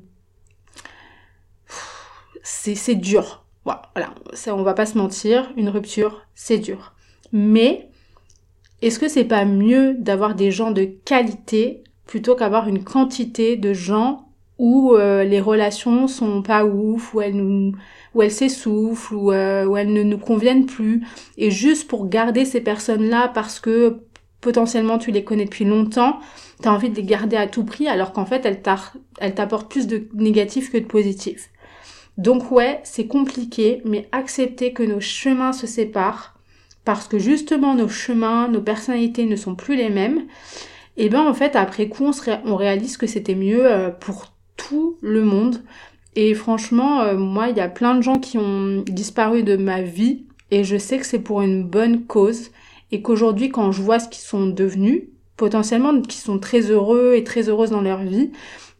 [2.42, 3.46] c'est dur.
[3.64, 6.94] Voilà, ça, on va pas se mentir, une rupture, c'est dur.
[7.32, 7.90] Mais
[8.82, 13.72] est-ce que c'est pas mieux d'avoir des gens de qualité plutôt qu'avoir une quantité de
[13.72, 14.26] gens
[14.58, 17.72] où euh, les relations sont pas ouf, où elles nous,
[18.14, 21.04] où elles s'essoufflent, euh, où elles ne nous conviennent plus,
[21.36, 24.00] et juste pour garder ces personnes-là parce que
[24.40, 26.20] potentiellement tu les connais depuis longtemps,
[26.62, 30.08] t'as envie de les garder à tout prix alors qu'en fait elles t'apportent plus de
[30.14, 31.50] négatifs que de positifs.
[32.16, 36.35] Donc ouais, c'est compliqué, mais accepter que nos chemins se séparent,
[36.86, 40.22] parce que justement nos chemins, nos personnalités ne sont plus les mêmes,
[40.96, 42.10] et ben en fait après coup
[42.44, 45.62] on, réalise que c'était mieux euh, pour tout le monde.
[46.14, 49.82] Et franchement, euh, moi, il y a plein de gens qui ont disparu de ma
[49.82, 52.52] vie et je sais que c'est pour une bonne cause
[52.90, 55.02] et qu'aujourd'hui, quand je vois ce qu'ils sont devenus,
[55.36, 58.30] potentiellement qui sont très heureux et très heureuses dans leur vie,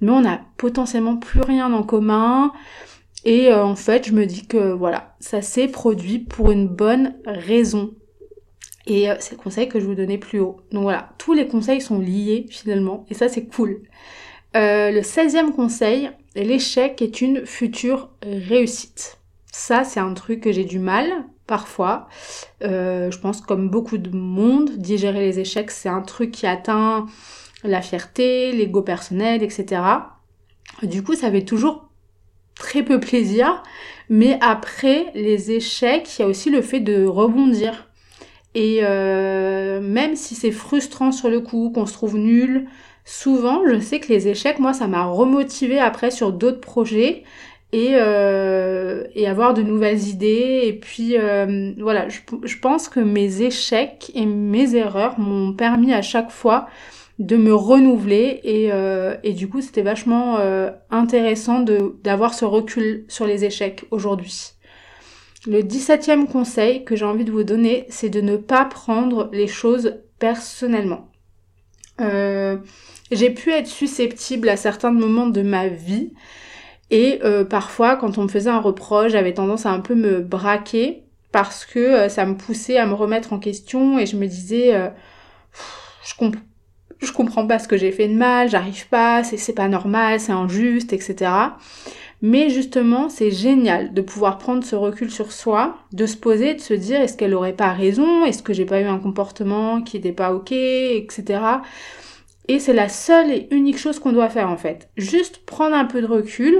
[0.01, 2.53] mais on n'a potentiellement plus rien en commun.
[3.26, 7.16] Et euh, en fait, je me dis que voilà, ça s'est produit pour une bonne
[7.26, 7.92] raison.
[8.86, 10.62] Et euh, c'est le conseil que je vous donnais plus haut.
[10.72, 13.82] Donc voilà, tous les conseils sont liés finalement, et ça c'est cool.
[14.54, 19.18] le 16e conseil, l'échec est une future réussite.
[19.52, 21.10] Ça, c'est un truc que j'ai du mal
[21.46, 22.08] parfois.
[22.62, 27.06] Euh, je pense comme beaucoup de monde, digérer les échecs, c'est un truc qui atteint
[27.64, 29.82] la fierté, l'ego personnel, etc.
[30.82, 31.86] Du coup, ça fait toujours
[32.59, 33.62] très peu plaisir.
[34.09, 37.88] Mais après les échecs, il y a aussi le fait de rebondir.
[38.55, 42.69] Et euh, même si c'est frustrant sur le coup, qu'on se trouve nul,
[43.05, 47.25] souvent, je sais que les échecs, moi, ça m'a remotivé après sur d'autres projets
[47.73, 50.62] et, euh, et avoir de nouvelles idées.
[50.64, 56.01] Et puis, euh, voilà, je, pense que mes échecs et mes erreurs m'ont permis à
[56.01, 56.66] chaque fois
[57.18, 61.64] de me renouveler et, euh, et du coup c'était vachement euh, intéressant
[62.05, 64.52] d'avoir ce recul sur les échecs aujourd'hui.
[65.46, 69.46] Le 17e conseil que j'ai envie de vous donner, c'est de ne pas prendre les
[69.46, 71.09] choses personnellement.
[72.00, 72.57] Euh,
[73.11, 76.12] j'ai pu être susceptible à certains moments de ma vie
[76.90, 80.20] et euh, parfois quand on me faisait un reproche, j'avais tendance à un peu me
[80.20, 84.90] braquer parce que ça me poussait à me remettre en question et je me disais
[86.05, 86.37] je, comp
[87.00, 90.32] je comprends pas ce que j'ai fait de mal, j'arrive pas, c'est pas normal, c'est
[90.32, 91.30] injuste, etc.
[92.22, 96.61] Mais justement, c'est génial de pouvoir prendre ce recul sur soi, de se poser, de
[96.61, 99.96] se dire est-ce qu'elle aurait pas raison, est-ce que j'ai pas eu un comportement qui
[99.96, 101.40] n'était pas ok, etc.
[102.48, 104.88] Et c'est la seule et unique chose qu'on doit faire en fait.
[104.96, 106.59] Juste prendre un peu de recul.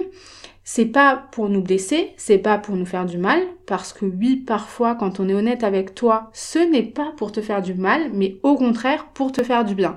[0.69, 4.35] C'est pas pour nous blesser, c'est pas pour nous faire du mal, parce que oui,
[4.35, 8.11] parfois, quand on est honnête avec toi, ce n'est pas pour te faire du mal,
[8.13, 9.97] mais au contraire pour te faire du bien.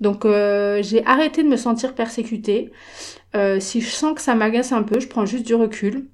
[0.00, 2.72] Donc euh, j'ai arrêté de me sentir persécutée.
[3.36, 6.08] Euh, si je sens que ça m'agace un peu, je prends juste du recul.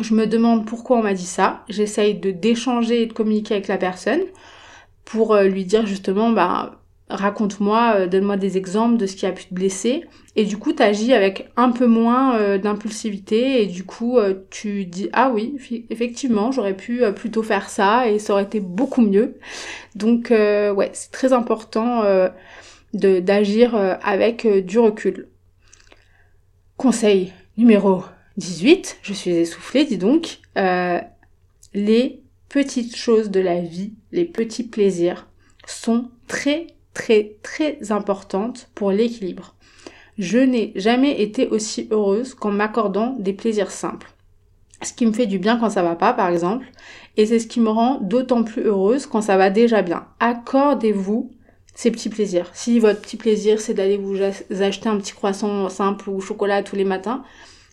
[0.00, 1.62] Je me demande pourquoi on m'a dit ça.
[1.68, 4.22] J'essaye de d'échanger et de communiquer avec la personne
[5.04, 6.77] pour euh, lui dire justement bah
[7.10, 10.04] raconte-moi, euh, donne-moi des exemples de ce qui a pu te blesser.
[10.36, 14.34] Et du coup, tu agis avec un peu moins euh, d'impulsivité et du coup, euh,
[14.50, 15.56] tu dis ah oui,
[15.90, 19.38] effectivement, j'aurais pu plutôt faire ça et ça aurait été beaucoup mieux.
[19.94, 22.02] Donc ouais, c'est très important
[22.94, 25.28] d'agir avec du recul.
[26.76, 28.04] Conseil numéro
[28.36, 30.38] 18, je suis essoufflée, dis donc.
[31.74, 35.28] les petites choses de la vie, les petits plaisirs
[35.66, 36.68] sont très
[36.98, 39.54] très très importante pour l'équilibre.
[40.18, 44.10] Je n'ai jamais été aussi heureuse qu'en m'accordant des plaisirs simples.
[44.82, 46.66] Ce qui me fait du bien quand ça va pas, par exemple,
[47.16, 50.06] et c'est ce qui me rend d'autant plus heureuse quand ça va déjà bien.
[50.18, 51.30] Accordez-vous
[51.74, 52.50] ces petits plaisirs.
[52.52, 54.20] Si votre petit plaisir c'est d'aller vous
[54.60, 57.22] acheter un petit croissant simple ou chocolat tous les matins,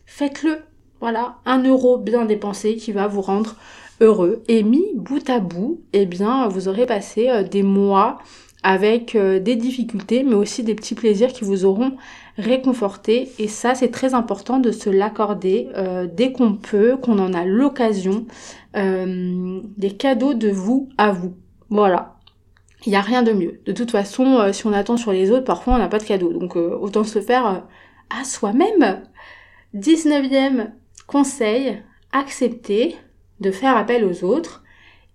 [0.05, 0.59] faites-le.
[1.01, 3.55] Voilà, un euro bien dépensé qui va vous rendre
[4.01, 4.43] heureux.
[4.47, 8.19] Et mis bout à bout, eh bien, vous aurez passé euh, des mois
[8.65, 11.95] avec euh, des difficultés, mais aussi des petits plaisirs qui vous auront
[12.39, 13.31] réconforté.
[13.37, 17.45] Et ça, c'est très important de se l'accorder euh, dès qu'on peut, qu'on en a
[17.45, 18.25] l'occasion.
[18.75, 21.35] Euh, des cadeaux de vous à vous.
[21.69, 22.15] Voilà.
[22.87, 23.61] Il n'y a rien de mieux.
[23.67, 26.33] De toute façon, si on attend sur les autres, parfois on n'a pas de cadeau.
[26.33, 27.63] Donc autant se faire
[28.09, 29.01] à soi-même.
[29.75, 30.71] 19e
[31.07, 32.95] conseil, accepter
[33.39, 34.63] de faire appel aux autres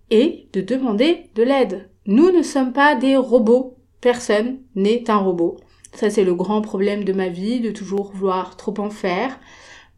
[0.09, 1.90] et de demander de l'aide.
[2.07, 3.77] Nous ne sommes pas des robots.
[4.01, 5.57] Personne n'est un robot.
[5.93, 9.39] Ça, c'est le grand problème de ma vie, de toujours vouloir trop en faire.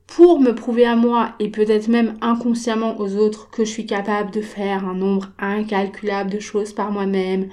[0.05, 4.31] Pour me prouver à moi et peut-être même inconsciemment aux autres que je suis capable
[4.31, 7.47] de faire un nombre incalculable de choses par moi-même,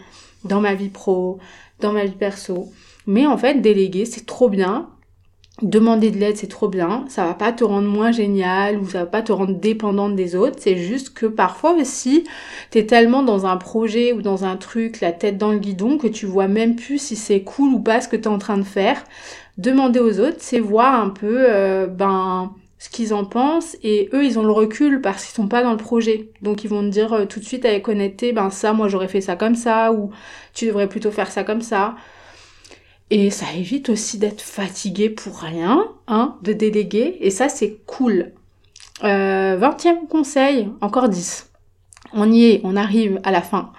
[0.44, 1.38] dans ma vie pro,
[1.78, 2.70] dans ma vie perso.
[3.06, 4.90] Mais en fait, déléguer, c'est trop bien
[5.62, 7.04] demander de l'aide, c'est trop bien.
[7.08, 10.36] Ça va pas te rendre moins génial ou ça va pas te rendre dépendante des
[10.36, 10.56] autres.
[10.58, 12.24] C'est juste que parfois aussi,
[12.70, 16.08] t'es tellement dans un projet ou dans un truc, la tête dans le guidon, que
[16.08, 18.64] tu vois même plus si c'est cool ou pas ce que t'es en train de
[18.64, 19.04] faire.
[19.58, 24.24] Demander aux autres, c'est voir un peu, euh, ben, ce qu'ils en pensent et eux
[24.24, 26.88] ils ont le recul parce qu'ils sont pas dans le projet donc ils vont te
[26.88, 29.92] dire euh, tout de suite avec honnêteté ben ça moi j'aurais fait ça comme ça
[29.92, 30.10] ou
[30.54, 31.94] tu devrais plutôt faire ça comme ça
[33.10, 37.16] et ça évite aussi d'être fatigué pour rien, hein, de déléguer.
[37.20, 38.32] Et ça, c'est cool.
[39.02, 41.50] Euh, 20e conseil, encore 10.
[42.12, 43.72] On y est, on arrive à la fin.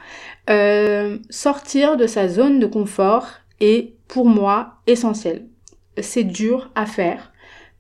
[0.50, 3.28] Euh, sortir de sa zone de confort
[3.60, 5.48] est pour moi essentiel.
[5.98, 7.32] C'est dur à faire,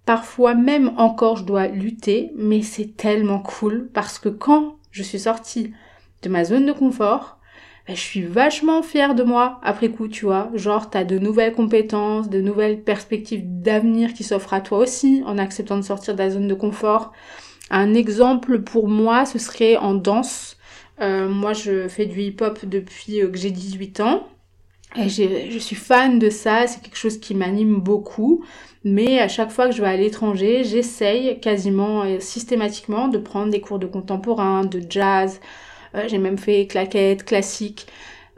[0.05, 5.19] Parfois même encore je dois lutter, mais c'est tellement cool parce que quand je suis
[5.19, 5.73] sortie
[6.23, 7.37] de ma zone de confort,
[7.91, 10.49] ben, je suis vachement fière de moi après coup, tu vois.
[10.53, 15.37] Genre, t'as de nouvelles compétences, de nouvelles perspectives d'avenir qui s'offrent à toi aussi en
[15.37, 17.11] acceptant de sortir de la zone de confort.
[17.69, 20.55] Un exemple pour moi, ce serait en danse.
[21.01, 24.25] Euh, moi, je fais du hip-hop depuis euh, que j'ai 18 ans.
[24.95, 28.43] Et je suis fan de ça, c'est quelque chose qui m'anime beaucoup.
[28.85, 33.51] Mais à chaque fois que je vais à l'étranger, j'essaye quasiment euh, systématiquement de prendre
[33.51, 35.41] des cours de contemporain, de jazz.
[36.07, 37.87] J'ai même fait claquettes, classiques.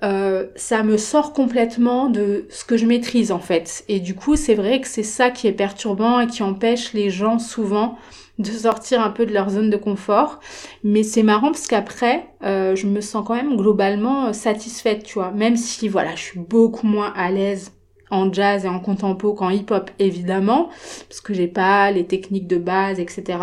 [0.04, 3.86] Euh, ça me sort complètement de ce que je maîtrise en fait.
[3.88, 7.10] Et du coup, c'est vrai que c'est ça qui est perturbant et qui empêche les
[7.10, 7.98] gens souvent
[8.40, 10.40] de sortir un peu de leur zone de confort.
[10.84, 15.14] Mais c'est marrant parce qu'après, euh, je me sens quand même globalement euh, satisfaite, tu
[15.14, 15.32] vois.
[15.32, 17.72] Même si, voilà, je suis beaucoup moins à l'aise
[18.10, 20.70] en jazz et en contempo qu'en hip-hop, évidemment,
[21.08, 23.40] parce que j'ai pas les techniques de base, etc.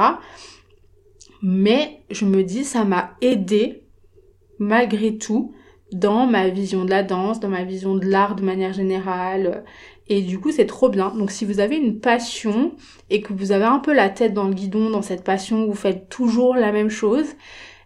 [1.43, 3.85] Mais je me dis, ça m'a aidé,
[4.61, 5.53] malgré tout,
[5.91, 9.65] dans ma vision de la danse, dans ma vision de l'art de manière générale,
[10.11, 11.11] et du coup, c'est trop bien.
[11.11, 12.73] Donc si vous avez une passion
[13.11, 15.75] et que vous avez un peu la tête dans le guidon dans cette passion, vous
[15.75, 17.27] faites toujours la même chose,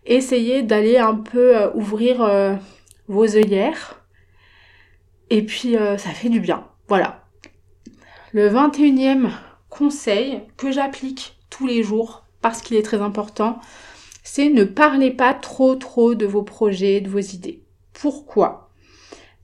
[0.06, 2.54] essayez d'aller un peu euh, ouvrir euh,
[3.08, 4.02] vos œillères.
[5.28, 6.66] Et puis, euh, ça fait du bien.
[6.88, 7.24] Voilà.
[8.32, 9.30] Le 21e
[9.68, 13.58] conseil que j'applique tous les jours parce qu'il est très important,
[14.24, 17.62] c'est ne parlez pas trop trop de vos projets, de vos idées.
[17.92, 18.70] Pourquoi?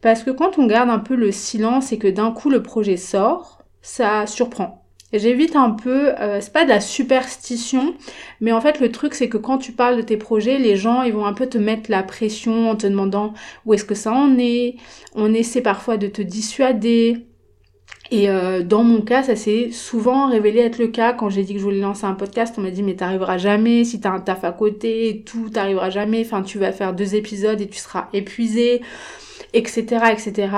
[0.01, 2.97] Parce que quand on garde un peu le silence et que d'un coup le projet
[2.97, 4.85] sort, ça surprend.
[5.13, 7.95] J'évite un peu, euh, c'est pas de la superstition,
[8.41, 11.03] mais en fait le truc c'est que quand tu parles de tes projets, les gens
[11.03, 13.35] ils vont un peu te mettre la pression en te demandant
[13.67, 14.77] où est-ce que ça en est.
[15.15, 17.27] On essaie parfois de te dissuader.
[18.11, 21.13] Et euh, dans mon cas, ça s'est souvent révélé être le cas.
[21.13, 23.85] Quand j'ai dit que je voulais lancer un podcast, on m'a dit mais t'arriveras jamais,
[23.85, 26.23] si t'as un taf à côté et tout, t'arriveras jamais.
[26.25, 28.83] Enfin, tu vas faire deux épisodes et tu seras épuisé
[29.53, 30.49] etc., etc.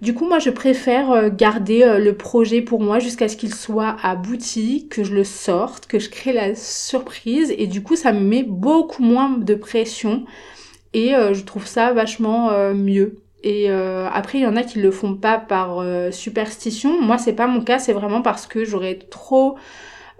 [0.00, 3.54] Du coup, moi, je préfère euh, garder euh, le projet pour moi jusqu'à ce qu'il
[3.54, 7.54] soit abouti, que je le sorte, que je crée la surprise.
[7.58, 10.24] Et du coup, ça me met beaucoup moins de pression.
[10.94, 13.18] Et je trouve ça vachement mieux.
[13.44, 17.00] Et après, il y en a qui le font pas par superstition.
[17.00, 17.78] Moi, c'est pas mon cas.
[17.78, 19.56] C'est vraiment parce que j'aurais trop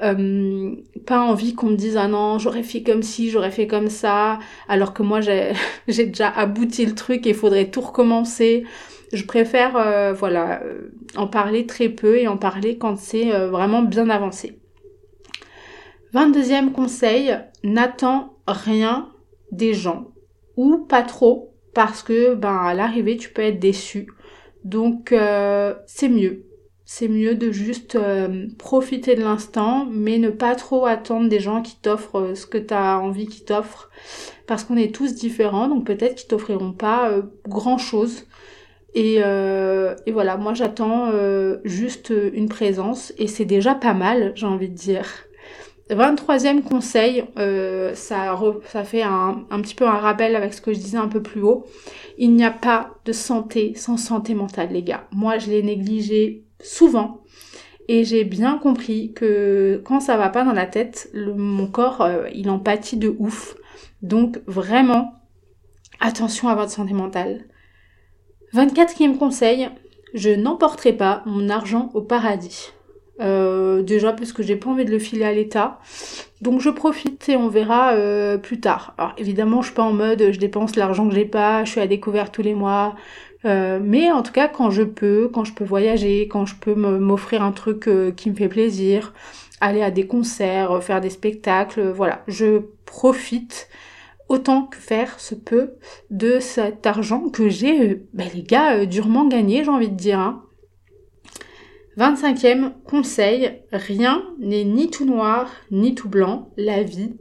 [0.00, 0.76] euh,
[1.06, 4.38] pas envie qu'on me dise ah non j'aurais fait comme ci j'aurais fait comme ça
[4.68, 5.54] alors que moi j'ai
[5.88, 8.64] déjà abouti le truc et il faudrait tout recommencer
[9.12, 13.82] je préfère euh, voilà euh, en parler très peu et en parler quand c'est vraiment
[13.82, 14.60] bien avancé
[16.14, 19.08] 22e conseil n'attends rien
[19.50, 20.12] des gens
[20.56, 21.47] ou pas trop
[21.78, 24.08] parce que ben à l'arrivée tu peux être déçu
[24.64, 25.14] donc
[25.86, 26.48] c'est mieux
[26.90, 31.60] c'est mieux de juste euh, profiter de l'instant, mais ne pas trop attendre des gens
[31.60, 33.90] qui t'offrent euh, ce que tu as envie qu'ils t'offrent,
[34.46, 38.24] parce qu'on est tous différents, donc peut-être qu'ils t'offriront pas euh, grand-chose.
[38.94, 39.16] Et,
[40.10, 41.12] voilà, moi j'attends
[41.62, 45.27] juste une présence, et c'est déjà pas mal, j'ai envie de dire.
[45.90, 47.24] 23e conseil,
[47.94, 51.08] ça, ça fait un, un petit peu un rappel avec ce que je disais un
[51.08, 51.66] peu plus haut.
[52.18, 55.06] Il n'y a pas de santé sans santé mentale, les gars.
[55.12, 57.22] Moi, je l'ai négligé souvent.
[57.88, 62.28] Et j'ai bien compris que quand ça va pas dans la tête, mon corps, euh,
[62.34, 63.56] il en pâtit de ouf.
[64.02, 65.14] Donc vraiment,
[65.98, 67.46] attention à votre santé mentale.
[68.52, 69.70] 24e conseil,
[70.12, 72.72] je n'emporterai pas mon argent au paradis.
[73.20, 75.80] Euh, déjà parce que j'ai pas envie de le filer à l'État.
[76.40, 78.94] Donc je profite et on verra euh, plus tard.
[78.96, 81.80] Alors évidemment je suis pas en mode je dépense l'argent que j'ai pas, je suis
[81.80, 82.94] à découvert tous les mois,
[83.44, 86.74] euh, mais en tout cas, quand je peux, quand je peux voyager, quand je peux
[86.74, 89.12] m'offrir un truc qui me fait plaisir,
[89.60, 93.68] aller à des concerts, faire des spectacles, voilà, je profite
[94.28, 95.74] autant que faire se peut
[96.10, 100.36] de cet argent que j'ai, ben les gars, durement gagné, j'ai envie de dire.
[101.98, 102.74] 25e hein.
[102.84, 107.16] conseil, rien n'est ni tout noir ni tout blanc, la vie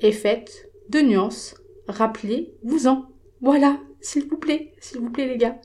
[0.00, 1.54] est faite de nuances,
[1.88, 3.04] rappelez-vous-en.
[3.42, 5.60] Voilà, s'il vous plaît, s'il vous plaît les gars.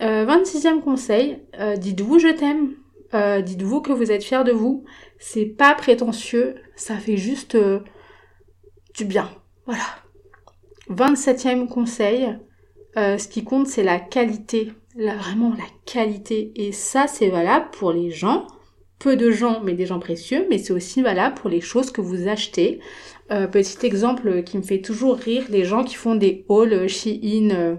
[0.00, 2.74] 26e euh, conseil, euh, dites-vous je t'aime,
[3.14, 4.84] euh, dites-vous que vous êtes fiers de vous.
[5.18, 7.56] C'est pas prétentieux, ça fait juste
[8.94, 9.30] du bien.
[9.64, 9.84] Voilà.
[10.90, 12.36] 27e conseil,
[12.96, 14.72] ce qui compte c'est la qualité,
[15.06, 16.52] vraiment la qualité.
[16.56, 18.46] Et ça c'est valable pour les gens,
[18.98, 22.00] peu de gens mais des gens précieux, mais c'est aussi valable pour les choses que
[22.00, 22.80] vous achetez.
[23.30, 27.50] Euh, petit exemple qui me fait toujours rire, les gens qui font des hauls Shein,
[27.52, 27.76] euh,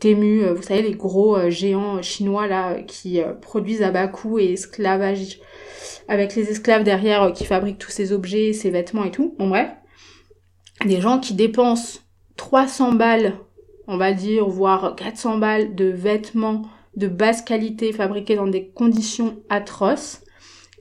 [0.00, 5.38] Temu, vous savez, les gros géants chinois là qui produisent à bas coût et esclavage
[6.08, 9.36] avec les esclaves derrière qui fabriquent tous ces objets, ces vêtements et tout.
[9.38, 9.70] Bon bref,
[10.84, 12.00] des gens qui dépensent
[12.36, 13.34] 300 balles,
[13.92, 16.62] on va dire, voire 400 balles de vêtements
[16.96, 20.22] de basse qualité fabriqués dans des conditions atroces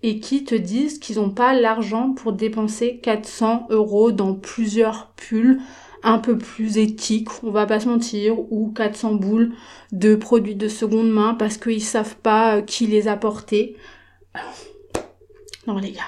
[0.03, 5.59] et qui te disent qu'ils n'ont pas l'argent pour dépenser 400 euros dans plusieurs pulls
[6.03, 9.53] un peu plus éthiques, on va pas se mentir, ou 400 boules
[9.91, 13.75] de produits de seconde main parce qu'ils savent pas euh, qui les a portés.
[15.67, 16.01] Non les gars,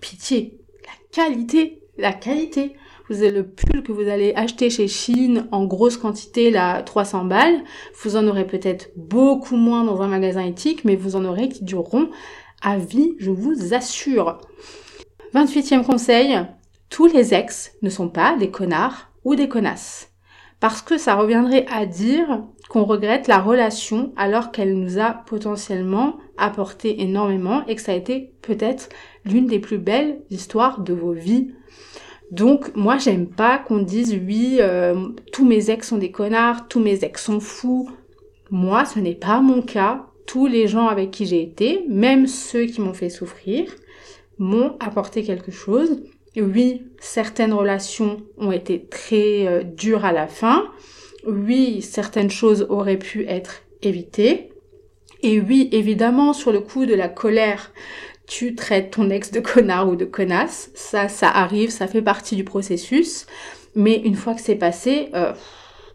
[0.00, 2.76] pitié, la qualité, la qualité.
[3.08, 7.24] Vous avez le pull que vous allez acheter chez Chine en grosse quantité, là, 300
[7.24, 7.64] balles.
[8.02, 11.64] Vous en aurez peut-être beaucoup moins dans un magasin éthique, mais vous en aurez qui
[11.64, 12.10] dureront
[12.60, 14.38] à vie, je vous assure.
[15.34, 16.38] 28e conseil,
[16.90, 20.10] tous les ex ne sont pas des connards ou des connasses.
[20.60, 26.16] Parce que ça reviendrait à dire qu'on regrette la relation alors qu'elle nous a potentiellement
[26.36, 28.88] apporté énormément et que ça a été peut-être
[29.24, 31.54] l'une des plus belles histoires de vos vies.
[32.30, 36.80] Donc moi j'aime pas qu'on dise oui, euh, tous mes ex sont des connards, tous
[36.80, 37.88] mes ex sont fous.
[38.50, 40.06] Moi ce n'est pas mon cas.
[40.26, 43.64] Tous les gens avec qui j'ai été, même ceux qui m'ont fait souffrir,
[44.38, 46.02] m'ont apporté quelque chose.
[46.36, 50.70] oui, certaines relations ont été très euh, dures à la fin.
[51.26, 54.50] Oui, certaines choses auraient pu être évitées.
[55.22, 57.72] Et oui, évidemment, sur le coup de la colère,
[58.28, 60.70] tu traites ton ex de connard ou de connasse.
[60.74, 63.26] Ça, ça arrive, ça fait partie du processus.
[63.74, 65.32] Mais une fois que c'est passé, euh,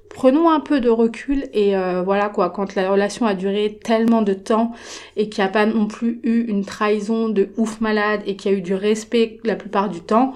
[0.09, 4.21] prenons un peu de recul et euh, voilà quoi, quand la relation a duré tellement
[4.21, 4.71] de temps
[5.15, 8.51] et qu'il n'y a pas non plus eu une trahison de ouf malade et qu'il
[8.51, 10.33] y a eu du respect la plupart du temps,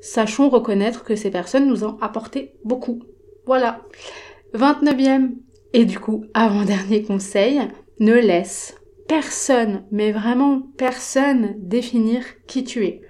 [0.00, 3.02] sachons reconnaître que ces personnes nous ont apporté beaucoup.
[3.46, 3.80] Voilà.
[4.54, 5.30] 29e
[5.72, 7.60] et du coup, avant-dernier conseil,
[7.98, 8.76] ne laisse
[9.08, 13.02] personne, mais vraiment personne définir qui tu es.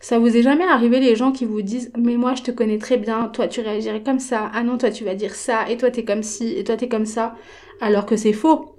[0.00, 2.78] Ça vous est jamais arrivé les gens qui vous disent mais moi je te connais
[2.78, 5.76] très bien, toi tu réagirais comme ça, ah non toi tu vas dire ça, et
[5.76, 7.34] toi t'es comme ci, et toi t'es comme ça,
[7.80, 8.76] alors que c'est faux.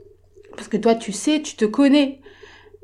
[0.55, 2.21] Parce que toi tu sais, tu te connais.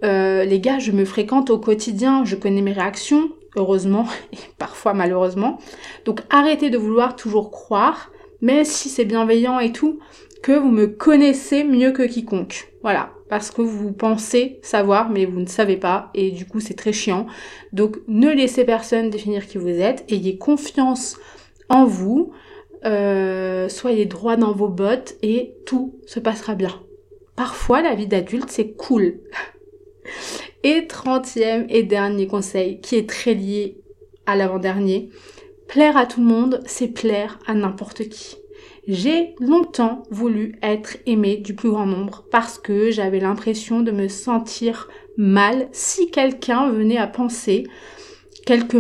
[0.04, 4.94] Euh, les gars, je me fréquente au quotidien, je connais mes réactions, heureusement, et parfois
[4.94, 5.58] malheureusement.
[6.04, 8.12] Donc arrêtez de vouloir toujours croire,
[8.42, 10.00] même si c'est bienveillant et tout,
[10.44, 12.72] que vous me connaissez mieux que quiconque.
[12.84, 16.76] Voilà, parce que vous pensez savoir, mais vous ne savez pas, et du coup c'est
[16.76, 17.26] très chiant.
[17.74, 21.18] Donc ne laissez personne définir qui vous êtes, ayez confiance
[21.70, 22.32] en vous,
[22.86, 26.82] euh, soyez droit dans vos bottes, et tout se passera bien.
[27.36, 29.20] Parfois la vie d'adulte c'est cool.
[30.64, 33.78] Et trentième et dernier conseil, qui est très lié
[34.26, 35.10] à l'avant-dernier,
[35.68, 38.38] plaire à tout le monde, c'est plaire à n'importe qui.
[38.88, 44.08] J'ai longtemps voulu être aimée du plus grand nombre parce que j'avais l'impression de me
[44.08, 47.66] sentir mal si quelqu'un venait à penser
[48.46, 48.78] quelque,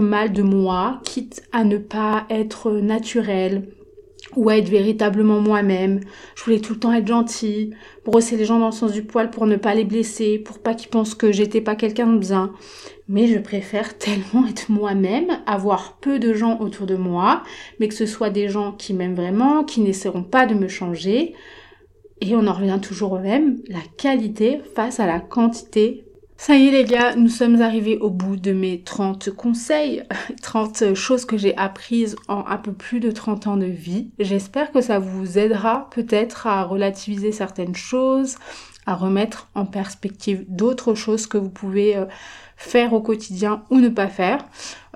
[0.00, 3.68] mal de moi, quitte à ne pas être naturel
[4.36, 6.00] ou à être véritablement moi-même.
[6.34, 7.74] Je voulais tout le temps être gentille,
[8.04, 10.74] brosser les gens dans le sens du poil pour ne pas les blesser, pour pas
[10.74, 12.52] qu'ils pensent que j'étais pas quelqu'un de bien
[13.10, 17.42] mais je préfère tellement être moi-même, avoir peu de gens autour de moi,
[17.78, 21.34] mais que ce soit des gens qui m'aiment vraiment, qui n'essaieront pas de me changer.
[22.22, 26.04] Et on en revient toujours au même, la qualité face à la quantité.
[26.36, 30.02] Ça y est les gars, nous sommes arrivés au bout de mes 30 conseils,
[30.42, 34.10] 30 choses que j'ai apprises en un peu plus de 30 ans de vie.
[34.18, 38.36] J'espère que ça vous aidera peut-être à relativiser certaines choses,
[38.86, 42.06] à remettre en perspective d'autres choses que vous pouvez euh,
[42.56, 44.44] faire au quotidien ou ne pas faire.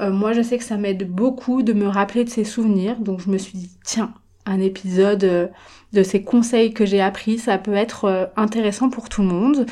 [0.01, 3.21] Euh, moi, je sais que ça m'aide beaucoup de me rappeler de ces souvenirs, donc
[3.21, 4.13] je me suis dit, tiens,
[4.47, 5.47] un épisode euh,
[5.93, 9.67] de ces conseils que j'ai appris, ça peut être intéressant pour tout le monde.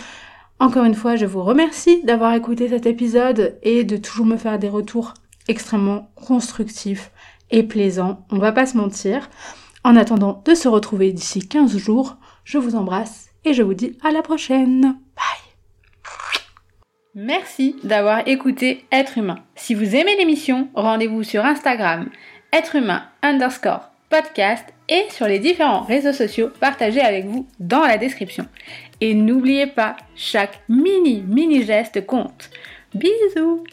[0.61, 4.61] Encore une fois, je vous remercie d'avoir écouté cet épisode et de toujours me faire
[4.61, 5.15] des retours
[5.49, 7.11] extrêmement constructifs
[7.51, 8.25] et plaisants.
[8.31, 9.29] On va pas se mentir.
[9.83, 13.97] En attendant de se retrouver d'ici 15 jours, je vous embrasse et je vous dis
[14.03, 14.81] à la prochaine.
[14.81, 15.43] Bye
[17.15, 19.39] Merci d'avoir écouté Être humain.
[19.55, 22.09] Si vous aimez l'émission, rendez-vous sur Instagram,
[22.53, 27.99] être humain underscore podcast et sur les différents réseaux sociaux partagés avec vous dans la
[27.99, 28.47] description.
[29.01, 32.51] Et n'oubliez pas, chaque mini mini geste compte.
[32.95, 33.65] Bisous